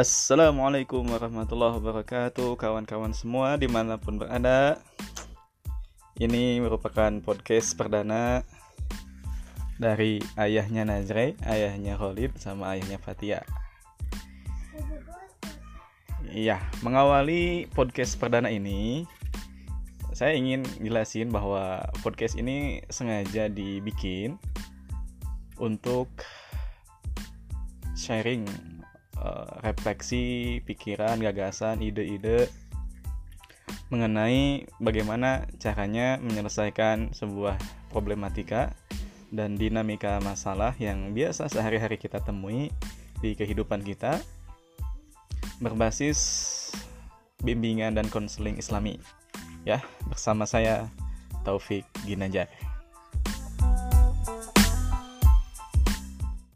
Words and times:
Assalamualaikum 0.00 1.04
warahmatullahi 1.12 1.76
wabarakatuh 1.76 2.56
Kawan-kawan 2.56 3.12
semua 3.12 3.60
di 3.60 3.68
mana 3.68 4.00
pun 4.00 4.16
berada. 4.16 4.80
Ini 6.16 6.56
merupakan 6.64 7.12
podcast 7.20 7.76
perdana 7.76 8.40
Dari 9.76 10.24
ayahnya 10.40 10.88
Nazre, 10.88 11.36
ayahnya 11.44 12.00
Khalid, 12.00 12.32
sama 12.40 12.72
ayahnya 12.72 12.96
Fatia 12.96 13.44
Iya, 16.32 16.64
mengawali 16.80 17.68
podcast 17.68 18.16
perdana 18.16 18.48
ini 18.48 19.04
Saya 20.16 20.32
ingin 20.32 20.64
jelasin 20.80 21.28
bahwa 21.28 21.84
podcast 22.00 22.40
ini 22.40 22.80
sengaja 22.88 23.52
dibikin 23.52 24.40
Untuk 25.60 26.08
sharing 27.92 28.48
Eh, 29.20 29.48
refleksi 29.60 30.24
pikiran 30.64 31.20
gagasan 31.20 31.84
ide-ide 31.84 32.48
mengenai 33.92 34.64
bagaimana 34.80 35.44
caranya 35.60 36.16
menyelesaikan 36.24 37.12
sebuah 37.12 37.60
problematika 37.92 38.72
dan 39.28 39.60
dinamika 39.60 40.24
masalah 40.24 40.72
yang 40.80 41.12
biasa 41.12 41.52
sehari-hari 41.52 42.00
kita 42.00 42.24
temui 42.24 42.72
di 43.20 43.36
kehidupan 43.36 43.84
kita 43.84 44.24
berbasis 45.60 46.72
bimbingan 47.44 47.92
dan 47.92 48.08
konseling 48.08 48.56
islami. 48.56 48.96
Ya 49.68 49.84
bersama 50.08 50.48
saya 50.48 50.88
Taufik 51.44 51.84
Ginanjar 52.08 52.48